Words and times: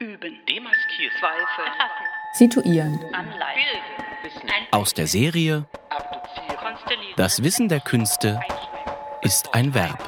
Üben. 0.00 0.38
Demaskieren. 0.48 1.12
Zweifel. 1.18 1.64
Situieren. 2.32 3.00
Anleihen. 3.12 3.82
Aus 4.70 4.94
der 4.94 5.08
Serie 5.08 5.64
Das 7.16 7.42
Wissen 7.42 7.68
der 7.68 7.80
Künste 7.80 8.38
ist 9.22 9.54
ein 9.54 9.74
Verb. 9.74 9.98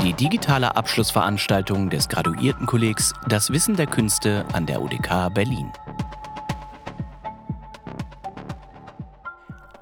Die 0.00 0.12
digitale 0.12 0.76
Abschlussveranstaltung 0.76 1.90
des 1.90 2.08
Graduiertenkollegs 2.08 3.14
Das 3.26 3.50
Wissen 3.50 3.74
der 3.74 3.88
Künste 3.88 4.46
an 4.52 4.66
der 4.66 4.80
UDK 4.80 5.34
Berlin. 5.34 5.72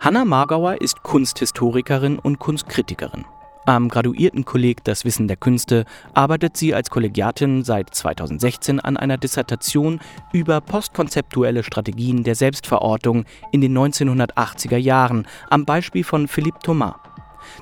Hanna 0.01 0.25
Margauer 0.25 0.81
ist 0.81 1.03
Kunsthistorikerin 1.03 2.19
und 2.19 2.39
Kunstkritikerin. 2.39 3.27
Am 3.69 3.89
Graduiertenkolleg 3.89 4.85
Das 4.85 5.05
Wissen 5.05 5.27
der 5.27 5.37
Künste 5.37 5.87
arbeitet 6.15 6.57
sie 6.57 6.73
als 6.73 6.89
Kollegiatin 6.89 7.65
seit 7.65 7.93
2016 7.93 8.79
an 8.79 8.97
einer 8.97 9.19
Dissertation 9.19 9.99
über 10.33 10.61
postkonzeptuelle 10.61 11.65
Strategien 11.65 12.23
der 12.23 12.37
Selbstverortung 12.37 13.25
in 13.51 13.61
den 13.61 13.77
1980er 13.77 14.77
Jahren 14.77 15.27
am 15.51 15.65
Beispiel 15.65 16.05
von 16.05 16.29
Philippe 16.29 16.61
Thomas. 16.63 16.95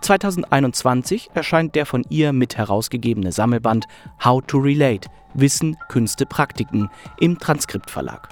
2021 0.02 1.30
erscheint 1.32 1.74
der 1.74 1.86
von 1.86 2.04
ihr 2.10 2.34
mit 2.34 2.58
herausgegebene 2.58 3.32
Sammelband 3.32 3.86
How 4.22 4.44
to 4.46 4.58
Relate 4.58 5.08
Wissen, 5.32 5.74
Künste, 5.88 6.26
Praktiken 6.26 6.90
im 7.18 7.38
Transkriptverlag. 7.38 8.28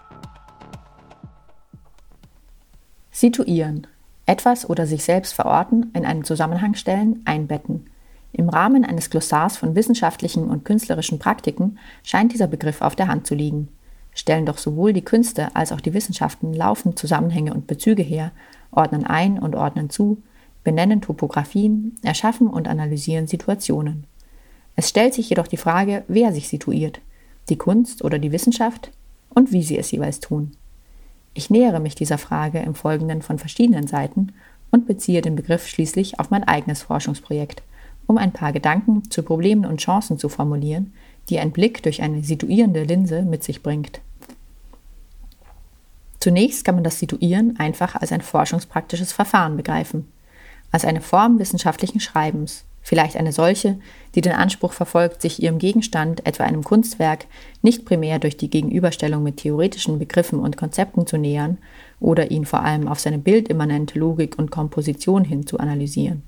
Situieren. 3.10 3.86
Etwas 4.32 4.66
oder 4.68 4.86
sich 4.86 5.04
selbst 5.04 5.34
verorten, 5.34 5.90
in 5.92 6.06
einen 6.06 6.24
Zusammenhang 6.24 6.72
stellen, 6.72 7.20
einbetten. 7.26 7.90
Im 8.32 8.48
Rahmen 8.48 8.82
eines 8.82 9.10
Glossars 9.10 9.58
von 9.58 9.74
wissenschaftlichen 9.74 10.48
und 10.48 10.64
künstlerischen 10.64 11.18
Praktiken 11.18 11.78
scheint 12.02 12.32
dieser 12.32 12.46
Begriff 12.46 12.80
auf 12.80 12.96
der 12.96 13.08
Hand 13.08 13.26
zu 13.26 13.34
liegen. 13.34 13.68
Stellen 14.14 14.46
doch 14.46 14.56
sowohl 14.56 14.94
die 14.94 15.04
Künste 15.04 15.54
als 15.54 15.70
auch 15.70 15.82
die 15.82 15.92
Wissenschaften 15.92 16.54
laufend 16.54 16.98
Zusammenhänge 16.98 17.52
und 17.52 17.66
Bezüge 17.66 18.02
her, 18.02 18.32
ordnen 18.70 19.04
ein 19.04 19.38
und 19.38 19.54
ordnen 19.54 19.90
zu, 19.90 20.22
benennen 20.64 21.02
Topographien, 21.02 21.98
erschaffen 22.02 22.46
und 22.46 22.68
analysieren 22.68 23.26
Situationen. 23.26 24.06
Es 24.76 24.88
stellt 24.88 25.12
sich 25.12 25.28
jedoch 25.28 25.46
die 25.46 25.58
Frage, 25.58 26.04
wer 26.08 26.32
sich 26.32 26.48
situiert, 26.48 27.02
die 27.50 27.58
Kunst 27.58 28.02
oder 28.02 28.18
die 28.18 28.32
Wissenschaft 28.32 28.92
und 29.28 29.52
wie 29.52 29.62
sie 29.62 29.76
es 29.76 29.90
jeweils 29.90 30.20
tun. 30.20 30.52
Ich 31.34 31.50
nähere 31.50 31.80
mich 31.80 31.94
dieser 31.94 32.18
Frage 32.18 32.60
im 32.60 32.74
Folgenden 32.74 33.22
von 33.22 33.38
verschiedenen 33.38 33.86
Seiten 33.86 34.32
und 34.70 34.86
beziehe 34.86 35.22
den 35.22 35.36
Begriff 35.36 35.66
schließlich 35.66 36.18
auf 36.20 36.30
mein 36.30 36.44
eigenes 36.44 36.82
Forschungsprojekt, 36.82 37.62
um 38.06 38.18
ein 38.18 38.32
paar 38.32 38.52
Gedanken 38.52 39.10
zu 39.10 39.22
Problemen 39.22 39.64
und 39.64 39.80
Chancen 39.80 40.18
zu 40.18 40.28
formulieren, 40.28 40.92
die 41.28 41.38
ein 41.38 41.52
Blick 41.52 41.82
durch 41.82 42.02
eine 42.02 42.22
situierende 42.22 42.84
Linse 42.84 43.22
mit 43.22 43.44
sich 43.44 43.62
bringt. 43.62 44.00
Zunächst 46.20 46.64
kann 46.64 46.76
man 46.76 46.84
das 46.84 46.98
Situieren 46.98 47.58
einfach 47.58 47.96
als 47.96 48.12
ein 48.12 48.20
forschungspraktisches 48.20 49.12
Verfahren 49.12 49.56
begreifen 49.56 50.06
als 50.72 50.86
eine 50.86 51.02
Form 51.02 51.38
wissenschaftlichen 51.38 52.00
Schreibens, 52.00 52.64
vielleicht 52.82 53.16
eine 53.16 53.32
solche, 53.32 53.78
die 54.14 54.20
den 54.20 54.32
Anspruch 54.32 54.72
verfolgt, 54.72 55.22
sich 55.22 55.42
ihrem 55.42 55.58
Gegenstand, 55.58 56.26
etwa 56.26 56.44
einem 56.44 56.64
Kunstwerk, 56.64 57.26
nicht 57.62 57.84
primär 57.84 58.18
durch 58.18 58.36
die 58.36 58.50
Gegenüberstellung 58.50 59.22
mit 59.22 59.38
theoretischen 59.38 59.98
Begriffen 59.98 60.40
und 60.40 60.56
Konzepten 60.56 61.06
zu 61.06 61.16
nähern 61.16 61.58
oder 62.00 62.30
ihn 62.30 62.44
vor 62.44 62.62
allem 62.62 62.88
auf 62.88 63.00
seine 63.00 63.18
bildimmanente 63.18 63.98
Logik 63.98 64.38
und 64.38 64.50
Komposition 64.50 65.24
hin 65.24 65.46
zu 65.46 65.58
analysieren. 65.58 66.22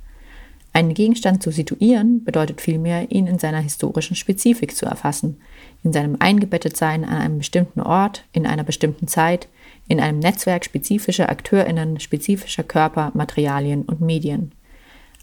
Einen 0.72 0.94
Gegenstand 0.94 1.40
zu 1.40 1.52
situieren 1.52 2.24
bedeutet 2.24 2.60
vielmehr, 2.60 3.12
ihn 3.12 3.28
in 3.28 3.38
seiner 3.38 3.60
historischen 3.60 4.16
Spezifik 4.16 4.74
zu 4.74 4.86
erfassen, 4.86 5.36
in 5.84 5.92
seinem 5.92 6.16
Eingebettetsein 6.18 7.04
an 7.04 7.16
einem 7.16 7.38
bestimmten 7.38 7.80
Ort, 7.80 8.24
in 8.32 8.44
einer 8.44 8.64
bestimmten 8.64 9.06
Zeit, 9.06 9.48
in 9.86 10.00
einem 10.00 10.18
Netzwerk 10.18 10.64
spezifischer 10.64 11.28
AkteurInnen, 11.28 12.00
spezifischer 12.00 12.64
Körper, 12.64 13.12
Materialien 13.14 13.82
und 13.82 14.00
Medien. 14.00 14.50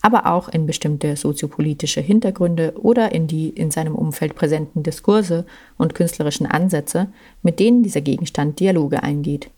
Aber 0.01 0.25
auch 0.25 0.49
in 0.49 0.65
bestimmte 0.65 1.15
soziopolitische 1.15 2.01
Hintergründe 2.01 2.73
oder 2.81 3.11
in 3.11 3.27
die 3.27 3.49
in 3.49 3.69
seinem 3.69 3.95
Umfeld 3.95 4.35
präsenten 4.35 4.83
Diskurse 4.83 5.45
und 5.77 5.93
künstlerischen 5.93 6.47
Ansätze, 6.47 7.07
mit 7.43 7.59
denen 7.59 7.83
dieser 7.83 8.01
Gegenstand 8.01 8.59
Dialoge 8.59 9.03
eingeht. 9.03 9.49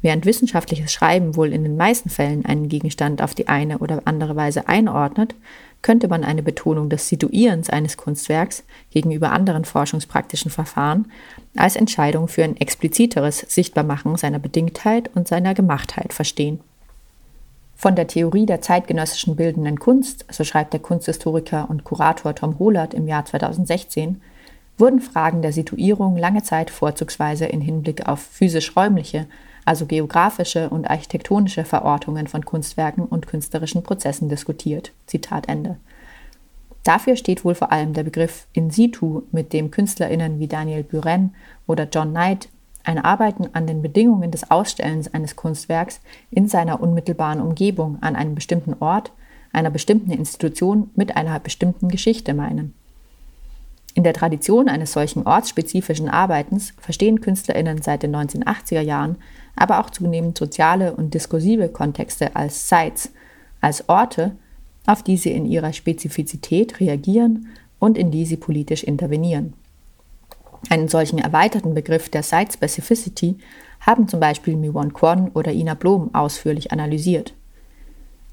Während 0.00 0.26
wissenschaftliches 0.26 0.92
Schreiben 0.92 1.34
wohl 1.34 1.52
in 1.52 1.64
den 1.64 1.76
meisten 1.76 2.08
Fällen 2.08 2.44
einen 2.44 2.68
Gegenstand 2.68 3.20
auf 3.20 3.34
die 3.34 3.48
eine 3.48 3.78
oder 3.78 4.02
andere 4.04 4.36
Weise 4.36 4.68
einordnet, 4.68 5.34
könnte 5.82 6.08
man 6.08 6.24
eine 6.24 6.42
Betonung 6.42 6.88
des 6.88 7.08
Situierens 7.08 7.68
eines 7.68 7.96
Kunstwerks 7.96 8.64
gegenüber 8.90 9.32
anderen 9.32 9.64
forschungspraktischen 9.64 10.50
Verfahren 10.50 11.10
als 11.56 11.74
Entscheidung 11.74 12.28
für 12.28 12.44
ein 12.44 12.56
expliziteres 12.56 13.40
Sichtbarmachen 13.40 14.16
seiner 14.16 14.38
Bedingtheit 14.38 15.10
und 15.14 15.26
seiner 15.26 15.54
Gemachtheit 15.54 16.12
verstehen. 16.12 16.60
Von 17.80 17.94
der 17.94 18.08
Theorie 18.08 18.44
der 18.44 18.60
zeitgenössischen 18.60 19.36
bildenden 19.36 19.78
Kunst, 19.78 20.26
so 20.32 20.42
schreibt 20.42 20.72
der 20.72 20.80
Kunsthistoriker 20.80 21.70
und 21.70 21.84
Kurator 21.84 22.34
Tom 22.34 22.58
Holert 22.58 22.92
im 22.92 23.06
Jahr 23.06 23.24
2016, 23.24 24.20
wurden 24.78 25.00
Fragen 25.00 25.42
der 25.42 25.52
Situierung 25.52 26.16
lange 26.16 26.42
Zeit 26.42 26.70
vorzugsweise 26.70 27.46
in 27.46 27.60
Hinblick 27.60 28.08
auf 28.08 28.18
physisch-räumliche, 28.18 29.26
also 29.64 29.86
geografische 29.86 30.70
und 30.70 30.90
architektonische 30.90 31.64
Verortungen 31.64 32.26
von 32.26 32.44
Kunstwerken 32.44 33.04
und 33.04 33.28
künstlerischen 33.28 33.84
Prozessen 33.84 34.28
diskutiert. 34.28 34.90
Zitat 35.06 35.48
Ende. 35.48 35.76
Dafür 36.82 37.14
steht 37.14 37.44
wohl 37.44 37.54
vor 37.54 37.70
allem 37.70 37.92
der 37.92 38.02
Begriff 38.02 38.48
in 38.52 38.70
situ, 38.72 39.22
mit 39.30 39.52
dem 39.52 39.70
KünstlerInnen 39.70 40.40
wie 40.40 40.48
Daniel 40.48 40.82
Buren 40.82 41.32
oder 41.68 41.86
John 41.88 42.10
Knight 42.10 42.48
ein 42.88 42.98
Arbeiten 42.98 43.50
an 43.52 43.66
den 43.66 43.82
Bedingungen 43.82 44.30
des 44.30 44.50
Ausstellens 44.50 45.12
eines 45.12 45.36
Kunstwerks 45.36 46.00
in 46.30 46.48
seiner 46.48 46.80
unmittelbaren 46.80 47.40
Umgebung 47.40 47.98
an 48.00 48.16
einem 48.16 48.34
bestimmten 48.34 48.74
Ort, 48.80 49.12
einer 49.52 49.68
bestimmten 49.70 50.10
Institution 50.10 50.88
mit 50.96 51.14
einer 51.14 51.38
bestimmten 51.38 51.90
Geschichte 51.90 52.32
meinen. 52.32 52.72
In 53.92 54.04
der 54.04 54.14
Tradition 54.14 54.70
eines 54.70 54.92
solchen 54.92 55.26
ortsspezifischen 55.26 56.08
Arbeitens 56.08 56.72
verstehen 56.80 57.20
KünstlerInnen 57.20 57.82
seit 57.82 58.02
den 58.02 58.16
1980er 58.16 58.80
Jahren 58.80 59.16
aber 59.54 59.80
auch 59.80 59.90
zunehmend 59.90 60.38
soziale 60.38 60.94
und 60.94 61.12
diskursive 61.12 61.68
Kontexte 61.68 62.36
als 62.36 62.68
Sites, 62.68 63.10
als 63.60 63.88
Orte, 63.88 64.36
auf 64.86 65.02
die 65.02 65.16
sie 65.18 65.32
in 65.32 65.44
ihrer 65.44 65.74
Spezifizität 65.74 66.80
reagieren 66.80 67.48
und 67.80 67.98
in 67.98 68.10
die 68.10 68.24
sie 68.24 68.36
politisch 68.36 68.84
intervenieren. 68.84 69.52
Einen 70.70 70.88
solchen 70.88 71.18
erweiterten 71.18 71.74
Begriff 71.74 72.08
der 72.08 72.22
Site 72.22 72.52
Specificity 72.52 73.38
haben 73.80 74.08
zum 74.08 74.20
Beispiel 74.20 74.56
Miwon 74.56 74.92
Kwon 74.92 75.30
oder 75.34 75.52
Ina 75.52 75.74
Blom 75.74 76.14
ausführlich 76.14 76.72
analysiert. 76.72 77.34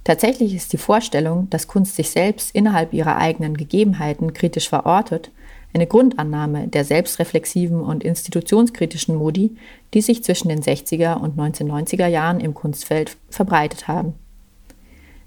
Tatsächlich 0.03 0.53
ist 0.53 0.72
die 0.72 0.78
Vorstellung, 0.78 1.50
dass 1.50 1.68
Kunst 1.68 1.96
sich 1.96 2.12
selbst 2.12 2.53
innerhalb 2.53 2.94
ihrer 2.94 3.18
eigenen 3.18 3.58
Gegebenheiten 3.58 4.34
kritisch 4.34 4.69
verortet, 4.69 5.31
eine 5.74 5.88
Grundannahme 5.88 6.68
der 6.68 6.85
selbstreflexiven 6.85 7.81
und 7.81 8.03
institutionskritischen 8.03 9.16
Modi, 9.16 9.58
die 9.94 10.02
sich 10.02 10.24
zwischen 10.24 10.47
den 10.47 10.62
60er 10.62 11.16
und 11.16 11.38
1990er 11.38 12.08
Jahren 12.08 12.40
im 12.40 12.53
Kunstfeld 12.53 13.18
verbreitet 13.30 13.88
haben. 13.88 14.14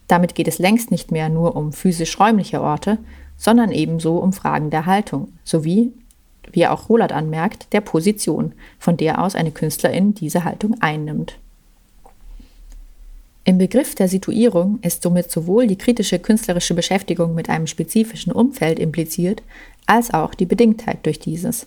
Damit 0.06 0.34
geht 0.34 0.48
es 0.48 0.58
längst 0.58 0.90
nicht 0.90 1.12
mehr 1.12 1.28
nur 1.28 1.54
um 1.54 1.72
physisch-räumliche 1.72 2.62
Orte, 2.62 2.98
sondern 3.36 3.72
ebenso 3.72 4.18
um 4.18 4.32
Fragen 4.32 4.70
der 4.70 4.86
Haltung 4.86 5.32
sowie, 5.44 5.92
wie 6.52 6.66
auch 6.66 6.88
Roland 6.88 7.12
anmerkt, 7.12 7.72
der 7.72 7.80
Position, 7.80 8.52
von 8.78 8.96
der 8.96 9.22
aus 9.22 9.34
eine 9.34 9.50
Künstlerin 9.50 10.14
diese 10.14 10.44
Haltung 10.44 10.76
einnimmt. 10.80 11.38
Im 13.44 13.56
Begriff 13.56 13.94
der 13.94 14.08
Situierung 14.08 14.78
ist 14.82 15.02
somit 15.02 15.30
sowohl 15.30 15.66
die 15.66 15.78
kritische 15.78 16.18
künstlerische 16.18 16.74
Beschäftigung 16.74 17.34
mit 17.34 17.48
einem 17.48 17.66
spezifischen 17.66 18.30
Umfeld 18.30 18.78
impliziert, 18.78 19.42
als 19.86 20.12
auch 20.12 20.34
die 20.34 20.44
Bedingtheit 20.44 20.98
durch 21.06 21.18
dieses. 21.18 21.66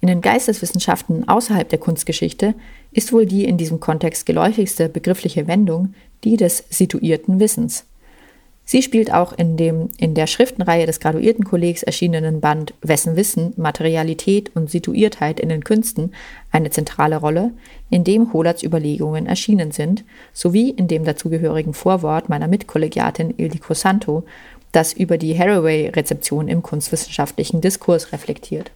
In 0.00 0.08
den 0.08 0.20
Geisteswissenschaften 0.20 1.26
außerhalb 1.26 1.68
der 1.68 1.80
Kunstgeschichte 1.80 2.54
ist 2.92 3.12
wohl 3.12 3.26
die 3.26 3.44
in 3.44 3.56
diesem 3.56 3.80
Kontext 3.80 4.24
geläufigste 4.24 4.88
begriffliche 4.88 5.48
Wendung 5.48 5.94
die 6.22 6.36
des 6.36 6.64
situierten 6.70 7.40
Wissens. 7.40 7.84
Sie 8.68 8.82
spielt 8.82 9.12
auch 9.12 9.32
in 9.32 9.56
dem 9.56 9.90
in 9.96 10.14
der 10.14 10.26
Schriftenreihe 10.26 10.86
des 10.86 10.98
Graduiertenkollegs 10.98 11.84
erschienenen 11.84 12.40
Band 12.40 12.74
Wessen 12.82 13.14
Wissen, 13.14 13.52
Materialität 13.56 14.50
und 14.56 14.68
Situiertheit 14.68 15.38
in 15.38 15.48
den 15.48 15.62
Künsten 15.62 16.12
eine 16.50 16.70
zentrale 16.70 17.18
Rolle, 17.18 17.52
in 17.90 18.02
dem 18.02 18.32
Holerts 18.32 18.64
Überlegungen 18.64 19.26
erschienen 19.26 19.70
sind, 19.70 20.04
sowie 20.32 20.70
in 20.70 20.88
dem 20.88 21.04
dazugehörigen 21.04 21.74
Vorwort 21.74 22.28
meiner 22.28 22.48
Mitkollegiatin 22.48 23.34
Ildiko 23.36 23.72
Santo, 23.72 24.24
das 24.72 24.92
über 24.92 25.16
die 25.16 25.38
Haraway-Rezeption 25.38 26.48
im 26.48 26.62
kunstwissenschaftlichen 26.62 27.60
Diskurs 27.60 28.12
reflektiert. 28.12 28.72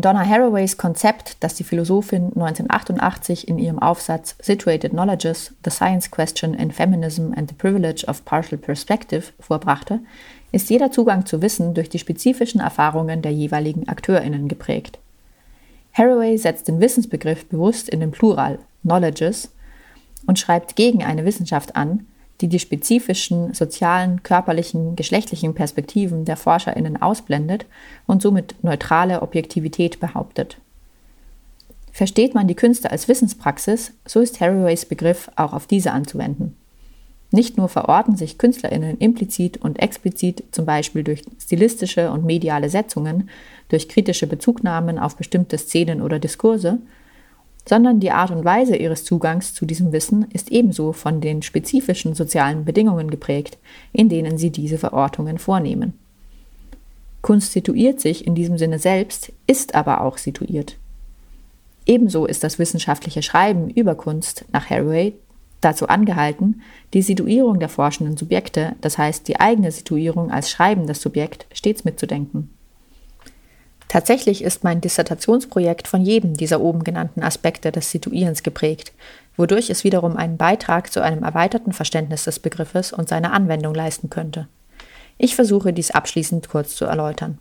In 0.00 0.02
Donna 0.02 0.26
Haraways 0.26 0.78
Konzept, 0.78 1.36
das 1.40 1.56
die 1.56 1.62
Philosophin 1.62 2.28
1988 2.28 3.46
in 3.46 3.58
ihrem 3.58 3.78
Aufsatz 3.78 4.34
Situated 4.40 4.92
Knowledges, 4.92 5.52
The 5.62 5.70
Science 5.70 6.10
Question 6.10 6.54
in 6.54 6.70
Feminism 6.70 7.34
and 7.36 7.50
the 7.50 7.54
Privilege 7.54 8.06
of 8.06 8.24
Partial 8.24 8.56
Perspective 8.56 9.24
vorbrachte, 9.40 10.00
ist 10.52 10.70
jeder 10.70 10.90
Zugang 10.90 11.26
zu 11.26 11.42
Wissen 11.42 11.74
durch 11.74 11.90
die 11.90 11.98
spezifischen 11.98 12.62
Erfahrungen 12.62 13.20
der 13.20 13.32
jeweiligen 13.32 13.90
AkteurInnen 13.90 14.48
geprägt. 14.48 14.98
Haraway 15.92 16.38
setzt 16.38 16.68
den 16.68 16.80
Wissensbegriff 16.80 17.44
bewusst 17.50 17.90
in 17.90 18.00
den 18.00 18.10
Plural 18.10 18.58
Knowledges 18.80 19.50
und 20.26 20.38
schreibt 20.38 20.76
gegen 20.76 21.04
eine 21.04 21.26
Wissenschaft 21.26 21.76
an, 21.76 22.06
die 22.40 22.48
die 22.48 22.58
spezifischen 22.58 23.54
sozialen, 23.54 24.22
körperlichen, 24.22 24.96
geschlechtlichen 24.96 25.54
Perspektiven 25.54 26.24
der 26.24 26.36
ForscherInnen 26.36 27.00
ausblendet 27.00 27.66
und 28.06 28.22
somit 28.22 28.54
neutrale 28.62 29.22
Objektivität 29.22 30.00
behauptet. 30.00 30.58
Versteht 31.92 32.34
man 32.34 32.46
die 32.46 32.54
Künste 32.54 32.90
als 32.90 33.08
Wissenspraxis, 33.08 33.92
so 34.06 34.20
ist 34.20 34.40
Haraways 34.40 34.86
Begriff 34.86 35.30
auch 35.36 35.52
auf 35.52 35.66
diese 35.66 35.92
anzuwenden. 35.92 36.56
Nicht 37.32 37.56
nur 37.56 37.68
verorten 37.68 38.16
sich 38.16 38.38
KünstlerInnen 38.38 38.98
implizit 38.98 39.58
und 39.58 39.78
explizit, 39.78 40.44
zum 40.50 40.66
Beispiel 40.66 41.04
durch 41.04 41.22
stilistische 41.38 42.10
und 42.10 42.24
mediale 42.24 42.68
Setzungen, 42.68 43.28
durch 43.68 43.88
kritische 43.88 44.26
Bezugnahmen 44.26 44.98
auf 44.98 45.16
bestimmte 45.16 45.56
Szenen 45.58 46.02
oder 46.02 46.18
Diskurse, 46.18 46.78
sondern 47.68 48.00
die 48.00 48.10
Art 48.10 48.30
und 48.30 48.44
Weise 48.44 48.76
ihres 48.76 49.04
Zugangs 49.04 49.54
zu 49.54 49.66
diesem 49.66 49.92
Wissen 49.92 50.26
ist 50.32 50.50
ebenso 50.50 50.92
von 50.92 51.20
den 51.20 51.42
spezifischen 51.42 52.14
sozialen 52.14 52.64
Bedingungen 52.64 53.10
geprägt, 53.10 53.58
in 53.92 54.08
denen 54.08 54.38
sie 54.38 54.50
diese 54.50 54.78
Verortungen 54.78 55.38
vornehmen. 55.38 55.94
Kunst 57.22 57.52
situiert 57.52 58.00
sich 58.00 58.26
in 58.26 58.34
diesem 58.34 58.56
Sinne 58.56 58.78
selbst, 58.78 59.32
ist 59.46 59.74
aber 59.74 60.00
auch 60.00 60.18
situiert. 60.18 60.76
Ebenso 61.86 62.26
ist 62.26 62.44
das 62.44 62.58
wissenschaftliche 62.58 63.22
Schreiben 63.22 63.68
über 63.70 63.94
Kunst 63.94 64.44
nach 64.52 64.70
Haraway 64.70 65.14
dazu 65.60 65.88
angehalten, 65.88 66.62
die 66.94 67.02
Situierung 67.02 67.60
der 67.60 67.68
forschenden 67.68 68.16
Subjekte, 68.16 68.76
das 68.80 68.96
heißt 68.96 69.28
die 69.28 69.38
eigene 69.38 69.70
Situierung 69.70 70.30
als 70.30 70.50
schreibendes 70.50 71.02
Subjekt, 71.02 71.46
stets 71.52 71.84
mitzudenken. 71.84 72.50
Tatsächlich 73.90 74.44
ist 74.44 74.62
mein 74.62 74.80
Dissertationsprojekt 74.80 75.88
von 75.88 76.00
jedem 76.00 76.34
dieser 76.34 76.60
oben 76.60 76.84
genannten 76.84 77.24
Aspekte 77.24 77.72
des 77.72 77.90
Situierens 77.90 78.44
geprägt, 78.44 78.92
wodurch 79.36 79.68
es 79.68 79.82
wiederum 79.82 80.16
einen 80.16 80.36
Beitrag 80.36 80.92
zu 80.92 81.02
einem 81.02 81.24
erweiterten 81.24 81.72
Verständnis 81.72 82.22
des 82.22 82.38
Begriffes 82.38 82.92
und 82.92 83.08
seiner 83.08 83.32
Anwendung 83.32 83.74
leisten 83.74 84.08
könnte. 84.08 84.46
Ich 85.18 85.34
versuche 85.34 85.72
dies 85.72 85.90
abschließend 85.90 86.48
kurz 86.48 86.76
zu 86.76 86.84
erläutern. 86.84 87.38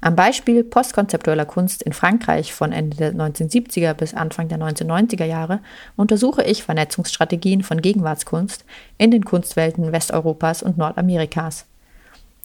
Am 0.00 0.16
Beispiel 0.16 0.64
postkonzeptueller 0.64 1.46
Kunst 1.46 1.84
in 1.84 1.92
Frankreich 1.92 2.52
von 2.52 2.72
Ende 2.72 2.96
der 2.96 3.12
1970er 3.12 3.94
bis 3.94 4.14
Anfang 4.14 4.48
der 4.48 4.58
1990er 4.58 5.26
Jahre 5.26 5.60
untersuche 5.94 6.42
ich 6.42 6.64
Vernetzungsstrategien 6.64 7.62
von 7.62 7.80
Gegenwartskunst 7.80 8.64
in 8.96 9.12
den 9.12 9.24
Kunstwelten 9.24 9.92
Westeuropas 9.92 10.64
und 10.64 10.76
Nordamerikas. 10.76 11.67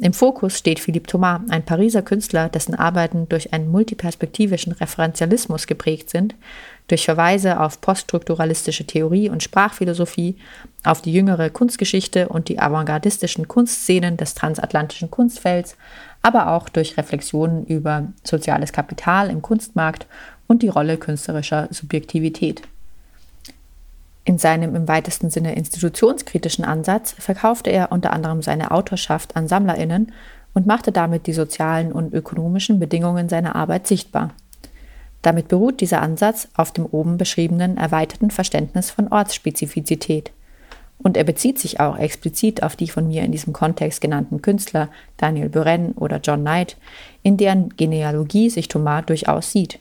Im 0.04 0.12
Fokus 0.12 0.58
steht 0.58 0.82
Philippe 0.82 1.08
Thomas, 1.08 1.40
ein 1.48 1.64
Pariser 1.64 2.02
Künstler, 2.02 2.50
dessen 2.50 2.76
Arbeiten 2.76 3.30
durch 3.30 3.54
einen 3.54 3.72
multiperspektivischen 3.72 4.74
Referenzialismus 4.74 5.66
geprägt 5.66 6.10
sind, 6.10 6.36
durch 6.90 7.06
Verweise 7.06 7.62
auf 7.62 7.80
poststrukturalistische 7.80 8.86
Theorie 8.86 9.30
und 9.30 9.44
Sprachphilosophie, 9.44 10.36
auf 10.84 11.02
die 11.02 11.14
jüngere 11.14 11.50
Kunstgeschichte 11.50 12.28
und 12.28 12.50
die 12.50 12.60
avantgardistischen 12.60 13.48
Kunstszenen 13.48 14.18
des 14.18 14.34
transatlantischen 14.34 15.10
Kunstfelds, 15.10 15.78
aber 16.22 16.50
auch 16.50 16.68
durch 16.68 16.98
Reflexionen 16.98 17.66
über 17.66 18.10
soziales 18.26 18.74
Kapital 18.74 19.30
im 19.30 19.42
Kunstmarkt 19.42 20.06
und 20.48 20.64
die 20.64 20.68
Rolle 20.68 20.98
künstlerischer 20.98 21.70
Subjektivität. 21.72 22.64
In 24.26 24.38
seinem 24.38 24.76
im 24.76 24.88
weitesten 24.88 25.30
Sinne 25.30 25.56
institutionskritischen 25.56 26.64
Ansatz 26.64 27.14
verkaufte 27.20 27.70
er 27.70 27.92
unter 27.92 28.14
anderem 28.14 28.42
seine 28.42 28.72
Autorschaft 28.72 29.36
an 29.36 29.48
Sammlerinnen 29.48 30.14
und 30.54 30.66
machte 30.66 30.92
damit 30.92 31.28
die 31.28 31.34
sozialen 31.34 31.92
und 31.92 32.14
ökonomischen 32.14 32.80
Bedingungen 32.80 33.28
seiner 33.28 33.56
Arbeit 33.56 33.88
sichtbar. 33.88 34.34
Damit 35.22 35.48
beruht 35.48 35.82
dieser 35.82 36.02
Ansatz 36.02 36.48
auf 36.54 36.72
dem 36.72 36.86
oben 36.86 37.18
beschriebenen 37.18 37.78
erweiterten 37.78 38.30
Verständnis 38.32 38.92
von 38.92 39.08
Ortsspezifizität. 39.08 40.32
Und 41.00 41.18
er 41.18 41.24
bezieht 41.26 41.60
sich 41.60 41.80
auch 41.80 41.98
explizit 41.98 42.64
auf 42.64 42.76
die 42.76 42.88
von 42.88 43.08
mir 43.08 43.24
in 43.24 43.32
diesem 43.32 43.52
Kontext 43.52 44.00
genannten 44.00 44.42
Künstler 44.42 44.90
Daniel 45.18 45.50
Buren 45.50 45.94
oder 45.94 46.20
John 46.24 46.42
Knight, 46.42 46.78
in 47.24 47.36
deren 47.36 47.76
Genealogie 47.76 48.50
sich 48.50 48.68
Thomas 48.68 49.06
durchaus 49.06 49.52
sieht. 49.52 49.80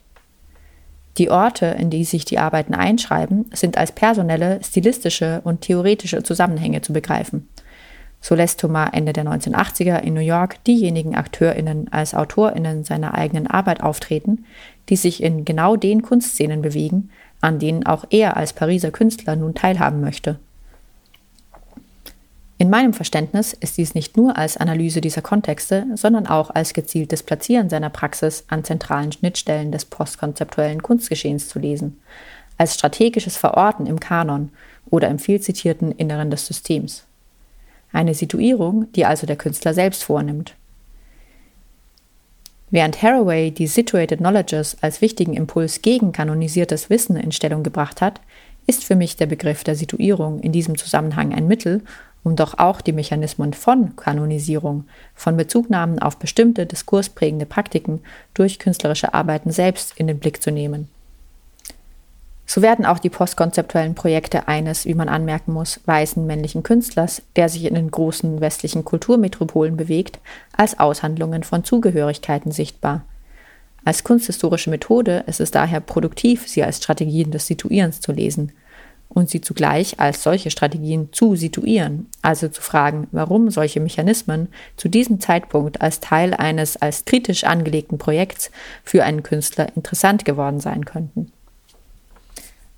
Die 1.19 1.31
Orte, 1.31 1.67
in 1.67 1.91
die 1.91 2.05
sich 2.05 2.25
die 2.25 2.39
Arbeiten 2.39 2.75
einschreiben, 2.75 3.51
sind 3.53 3.77
als 3.77 3.93
personelle, 3.93 4.61
stilistische 4.65 5.43
und 5.45 5.61
theoretische 5.61 6.23
Zusammenhänge 6.23 6.81
zu 6.81 6.93
begreifen. 6.93 7.49
So 8.21 8.35
lässt 8.37 8.61
Thomas 8.61 8.91
Ende 8.93 9.13
der 9.13 9.25
1980er 9.25 9.99
in 9.99 10.15
New 10.15 10.21
York 10.21 10.63
diejenigen 10.65 11.17
AkteurInnen 11.17 11.93
als 11.93 12.15
AutorInnen 12.15 12.85
seiner 12.85 13.15
eigenen 13.15 13.49
Arbeit 13.49 13.83
auftreten, 13.83 14.45
die 14.89 14.97
sich 14.97 15.23
in 15.23 15.45
genau 15.45 15.77
den 15.77 16.03
Kunstszenen 16.03 16.63
bewegen, 16.63 17.11
an 17.41 17.59
denen 17.59 17.85
auch 17.85 18.05
er 18.11 18.37
als 18.37 18.53
Pariser 18.53 18.93
Künstler 18.93 19.35
nun 19.35 19.55
teilhaben 19.55 20.01
möchte. 20.01 20.39
In 22.63 22.71
meinem 22.71 22.93
Verständnis 22.93 23.55
ist 23.55 23.77
dies 23.77 23.97
nicht 23.97 24.17
nur 24.17 24.39
als 24.39 24.57
Analyse 24.57 25.01
dieser 25.01 25.21
Kontexte, 25.21 25.85
sondern 25.97 26.29
auch 26.29 26.49
als 26.51 26.75
gezieltes 26.75 27.25
Platzieren 27.25 27.69
seiner 27.69 27.91
Praxis 27.91 28.45
an 28.47 28.63
zentralen 28.63 29.11
Schnittstellen 29.11 29.73
des 29.73 29.85
postkonzeptuellen 29.85 30.81
Kunstgeschehens 30.81 31.49
zu 31.49 31.59
lesen, 31.59 32.01
als 32.59 32.75
strategisches 32.75 33.37
Verorten 33.37 33.87
im 33.87 33.99
Kanon 33.99 34.53
oder 34.89 35.09
im 35.09 35.19
vielzitierten 35.19 35.91
Inneren 35.91 36.31
des 36.31 36.47
Systems. 36.47 37.05
Eine 37.93 38.15
Situierung, 38.15 38.87
die 38.93 39.07
also 39.07 39.27
der 39.27 39.35
Künstler 39.35 39.75
selbst 39.75 40.05
vornimmt. 40.05 40.55
Während 42.71 43.03
Haraway 43.03 43.51
die 43.51 43.67
Situated 43.67 44.21
Knowledges 44.21 44.77
als 44.83 45.01
wichtigen 45.01 45.35
Impuls 45.35 45.83
gegen 45.83 46.13
kanonisiertes 46.13 46.91
Wissen 46.91 47.17
in 47.17 47.33
Stellung 47.33 47.65
gebracht 47.65 48.01
hat, 48.01 48.21
ist 48.69 48.85
für 48.85 48.95
mich 48.95 49.17
der 49.17 49.27
Begriff 49.27 49.65
der 49.65 49.75
Situierung 49.75 50.39
in 50.39 50.53
diesem 50.53 50.79
Zusammenhang 50.79 51.35
ein 51.35 51.49
Mittel, 51.49 51.83
um 52.25 52.37
doch 52.37 52.59
auch 52.59 52.81
die 52.81 52.93
Mechanismen 52.93 53.53
von 53.53 53.97
Kanonisierung, 53.97 54.85
von 55.15 55.37
Bezugnahmen 55.37 55.99
auf 55.99 56.19
bestimmte 56.19 56.67
diskursprägende 56.67 57.47
Praktiken 57.47 58.01
durch 58.35 58.59
künstlerische 58.59 59.13
Arbeiten 59.15 59.51
selbst 59.51 59.95
in 59.97 60.07
den 60.07 60.19
Blick 60.19 60.43
zu 60.43 60.51
nehmen. 60.51 60.89
So 62.47 62.61
werden 62.61 62.85
auch 62.85 62.99
die 62.99 63.09
postkonzeptuellen 63.09 63.95
Projekte 63.95 64.47
eines, 64.47 64.85
wie 64.85 64.95
man 64.95 65.09
anmerken 65.09 65.53
muss, 65.53 65.81
weißen 65.87 66.27
männlichen 66.27 66.63
Künstlers, 66.63 67.23
der 67.35 67.49
sich 67.49 67.65
in 67.65 67.75
den 67.75 67.91
großen 67.91 68.41
westlichen 68.41 68.85
Kulturmetropolen 68.85 69.77
bewegt, 69.77 70.19
als 70.57 70.79
Aushandlungen 70.79 71.45
von 71.45 71.65
Zugehörigkeiten 71.65 72.53
sichtbar. 72.53 73.05
Als 73.85 74.05
kunsthistorische 74.05 74.71
Methode 74.71 75.25
ist 75.27 75.41
es 75.41 75.51
daher 75.51 75.81
produktiv, 75.81 76.47
sie 76.47 76.63
als 76.63 76.77
Strategien 76.77 77.31
des 77.31 77.47
Situierens 77.47 78.01
zu 78.01 78.13
lesen– 78.13 78.53
und 79.15 79.29
sie 79.29 79.41
zugleich 79.41 80.01
als 80.01 80.23
solche 80.23 80.51
Strategien 80.51 81.13
zu 81.13 81.37
situieren, 81.37 82.07
also 82.23 82.49
zu 82.49 82.63
fragen, 82.63 83.09
warum 83.13 83.51
solche 83.51 83.81
Mechanismen 83.81 84.49
zu 84.77 84.89
diesem 84.89 85.21
Zeitpunkt 85.21 85.81
als 85.83 86.01
Teil 86.01 86.35
eines 86.35 86.81
als 86.81 87.05
kritisch 87.05 87.45
angelegten 87.45 87.99
Projekts 87.99 88.51
für 88.85 89.05
einen 89.05 89.23
Künstler 89.23 89.69
interessant 89.77 90.25
geworden 90.25 90.61
sein 90.61 90.85
könnten. 90.85 91.31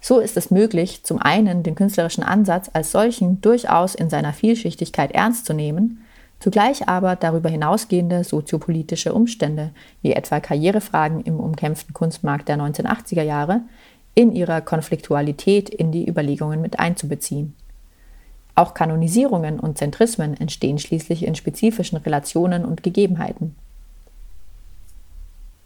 So 0.01 0.19
ist 0.19 0.37
es 0.37 0.51
möglich, 0.51 1.03
zum 1.05 1.19
einen 1.19 1.63
den 1.63 1.77
künstlerischen 1.77 2.25
Ansatz 2.25 2.69
als 2.73 2.93
solchen 2.93 3.41
durchaus 3.41 3.95
in 3.95 4.11
seiner 4.11 4.33
Vielschichtigkeit 4.33 5.13
ernst 5.13 5.47
zu 5.47 5.55
nehmen, 5.55 6.05
zugleich 6.41 6.89
aber 6.89 7.17
darüber 7.17 7.49
hinausgehende 7.49 8.23
soziopolitische 8.23 9.15
Umstände, 9.15 9.71
wie 10.03 10.13
etwa 10.13 10.41
Karrierefragen 10.41 11.23
im 11.23 11.41
umkämpften 11.41 11.95
Kunstmarkt 11.95 12.49
der 12.49 12.59
1980er 12.59 13.23
Jahre, 13.23 13.63
in 14.15 14.33
ihrer 14.33 14.61
Konfliktualität 14.61 15.69
in 15.69 15.93
die 15.93 16.09
Überlegungen 16.09 16.61
mit 16.61 16.79
einzubeziehen. 16.79 17.55
Auch 18.55 18.75
Kanonisierungen 18.75 19.59
und 19.59 19.79
Zentrismen 19.79 20.39
entstehen 20.39 20.79
schließlich 20.79 21.25
in 21.25 21.35
spezifischen 21.35 21.99
Relationen 21.99 22.65
und 22.65 22.83
Gegebenheiten. 22.83 23.57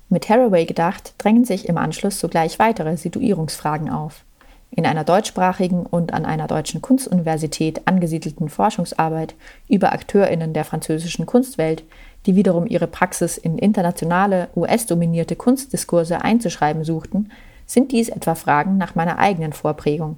Mit 0.09 0.28
Haraway 0.31 0.64
gedacht 0.64 1.12
drängen 1.19 1.45
sich 1.45 1.69
im 1.69 1.76
Anschluss 1.76 2.19
sogleich 2.19 2.59
weitere 2.59 2.97
Situierungsfragen 2.97 3.90
auf. 3.90 4.25
In 4.71 4.87
einer 4.87 5.05
deutschsprachigen 5.05 5.85
und 5.85 6.14
an 6.14 6.25
einer 6.25 6.47
deutschen 6.47 6.81
Kunstuniversität 6.81 7.87
angesiedelten 7.87 8.49
Forschungsarbeit 8.49 9.35
über 9.69 9.93
AkteurInnen 9.93 10.55
der 10.55 10.64
französischen 10.64 11.26
Kunstwelt, 11.26 11.85
die 12.26 12.37
wiederum 12.37 12.67
ihre 12.67 12.87
Praxis 12.87 13.37
in 13.37 13.59
internationale, 13.59 14.49
US-dominierte 14.57 15.37
Kunstdiskurse 15.37 16.23
einzuschreiben 16.23 16.85
suchten, 16.85 17.31
sind 17.68 17.92
dies 17.92 18.08
etwa 18.08 18.34
Fragen 18.34 18.78
nach 18.78 18.96
meiner 18.96 19.18
eigenen 19.18 19.52
Vorprägung. 19.52 20.16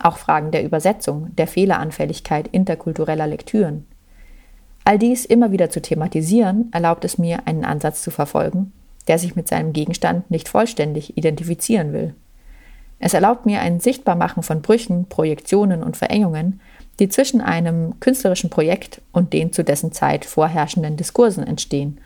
Auch 0.00 0.16
Fragen 0.16 0.52
der 0.52 0.64
Übersetzung, 0.64 1.34
der 1.36 1.48
Fehleranfälligkeit 1.48 2.48
interkultureller 2.48 3.26
Lektüren. 3.26 3.84
All 4.84 4.98
dies 4.98 5.26
immer 5.26 5.52
wieder 5.52 5.68
zu 5.68 5.82
thematisieren, 5.82 6.70
erlaubt 6.72 7.04
es 7.04 7.18
mir, 7.18 7.46
einen 7.46 7.64
Ansatz 7.64 8.00
zu 8.00 8.10
verfolgen, 8.10 8.72
der 9.08 9.18
sich 9.18 9.36
mit 9.36 9.48
seinem 9.48 9.74
Gegenstand 9.74 10.30
nicht 10.30 10.48
vollständig 10.48 11.18
identifizieren 11.18 11.92
will. 11.92 12.14
Es 13.00 13.12
erlaubt 13.12 13.44
mir 13.44 13.60
ein 13.60 13.80
Sichtbarmachen 13.80 14.42
von 14.42 14.62
Brüchen, 14.62 15.06
Projektionen 15.06 15.82
und 15.82 15.96
Verengungen, 15.96 16.60
die 17.00 17.08
zwischen 17.08 17.40
einem 17.40 18.00
künstlerischen 18.00 18.50
Projekt 18.50 19.02
und 19.12 19.32
den 19.32 19.52
zu 19.52 19.62
dessen 19.62 19.92
Zeit 19.92 20.24
vorherrschenden 20.24 20.96
Diskursen 20.96 21.46
entstehen. 21.46 21.98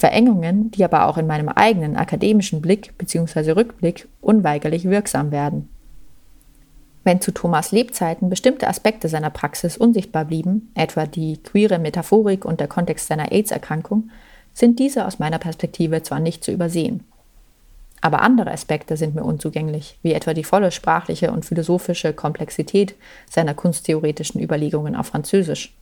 Verengungen, 0.00 0.70
die 0.70 0.82
aber 0.82 1.06
auch 1.06 1.18
in 1.18 1.26
meinem 1.26 1.50
eigenen 1.50 1.96
akademischen 1.96 2.62
Blick 2.62 2.96
bzw. 2.96 3.50
Rückblick 3.50 4.08
unweigerlich 4.22 4.84
wirksam 4.84 5.30
werden. 5.30 5.68
Wenn 7.04 7.20
zu 7.20 7.32
Thomas 7.32 7.70
Lebzeiten 7.70 8.30
bestimmte 8.30 8.66
Aspekte 8.66 9.10
seiner 9.10 9.28
Praxis 9.28 9.76
unsichtbar 9.76 10.24
blieben, 10.24 10.72
etwa 10.74 11.04
die 11.04 11.36
queere 11.36 11.78
Metaphorik 11.78 12.46
und 12.46 12.60
der 12.60 12.68
Kontext 12.68 13.08
seiner 13.08 13.30
AIDS-Erkrankung, 13.30 14.10
sind 14.54 14.78
diese 14.78 15.06
aus 15.06 15.18
meiner 15.18 15.38
Perspektive 15.38 16.02
zwar 16.02 16.18
nicht 16.18 16.44
zu 16.44 16.50
übersehen. 16.50 17.04
Aber 18.00 18.22
andere 18.22 18.50
Aspekte 18.50 18.96
sind 18.96 19.14
mir 19.14 19.24
unzugänglich, 19.24 19.98
wie 20.02 20.14
etwa 20.14 20.32
die 20.32 20.44
volle 20.44 20.70
sprachliche 20.70 21.30
und 21.30 21.44
philosophische 21.44 22.14
Komplexität 22.14 22.94
seiner 23.28 23.52
kunsttheoretischen 23.52 24.40
Überlegungen 24.40 24.96
auf 24.96 25.08
Französisch. 25.08 25.74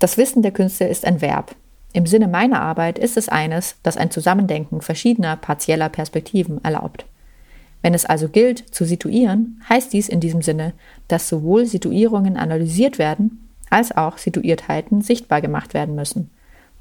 Das 0.00 0.16
Wissen 0.16 0.42
der 0.42 0.50
Künste 0.50 0.84
ist 0.84 1.04
ein 1.04 1.20
Verb. 1.20 1.54
Im 1.92 2.06
Sinne 2.06 2.28
meiner 2.28 2.60
Arbeit 2.60 2.98
ist 2.98 3.16
es 3.16 3.28
eines, 3.28 3.76
das 3.82 3.96
ein 3.96 4.10
Zusammendenken 4.10 4.80
verschiedener 4.80 5.36
partieller 5.36 5.88
Perspektiven 5.88 6.62
erlaubt. 6.64 7.04
Wenn 7.82 7.94
es 7.94 8.06
also 8.06 8.28
gilt, 8.28 8.74
zu 8.74 8.84
situieren, 8.84 9.62
heißt 9.68 9.92
dies 9.92 10.08
in 10.08 10.20
diesem 10.20 10.42
Sinne, 10.42 10.74
dass 11.08 11.28
sowohl 11.28 11.66
Situierungen 11.66 12.36
analysiert 12.36 12.98
werden, 12.98 13.48
als 13.70 13.96
auch 13.96 14.18
Situiertheiten 14.18 15.02
sichtbar 15.02 15.40
gemacht 15.40 15.74
werden 15.74 15.94
müssen, 15.94 16.30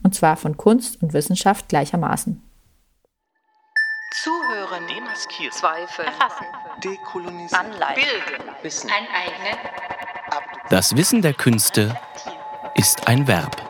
und 0.03 0.13
zwar 0.13 0.35
von 0.35 0.57
Kunst 0.57 1.01
und 1.01 1.13
Wissenschaft 1.13 1.69
gleichermaßen. 1.69 2.41
Zuhören, 4.11 4.83
demaskieren, 4.87 5.51
Zweifel, 5.51 6.05
erfassen, 6.05 6.45
dekolonisieren, 6.83 7.65
anleiten, 7.65 8.03
bilden, 8.03 8.49
Wissen, 8.63 8.89
aneignen, 8.89 9.57
Das 10.69 10.95
Wissen 10.97 11.21
der 11.21 11.33
Künste 11.33 11.95
ist 12.75 13.07
ein 13.07 13.27
Verb. 13.27 13.68